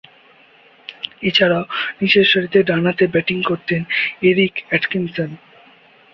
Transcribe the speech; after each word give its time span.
এছাড়াও, 1.23 1.63
নিচেরসারিতে 2.01 2.59
ডানহাতে 2.63 3.05
ব্যাটিং 3.07 3.37
করতেন 3.41 3.81
এরিক 4.21 4.53
অ্যাটকিনসন। 4.69 5.29